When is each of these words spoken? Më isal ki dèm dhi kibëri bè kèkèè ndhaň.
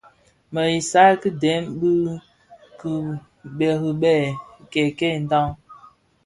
Më 0.53 0.61
isal 0.79 1.11
ki 1.21 1.29
dèm 1.41 1.63
dhi 1.79 1.91
kibëri 2.79 3.91
bè 4.01 4.15
kèkèè 4.71 5.13
ndhaň. 5.23 5.49